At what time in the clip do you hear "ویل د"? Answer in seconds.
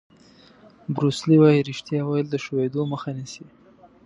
2.03-2.35